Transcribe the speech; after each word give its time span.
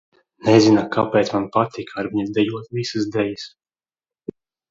Nezina, 0.45 0.83
kāpēc 0.95 1.29
man 1.33 1.45
patika 1.57 2.01
ar 2.03 2.09
viņu 2.15 2.35
dejot 2.39 2.73
visas 2.79 3.07
dejas. 3.17 3.47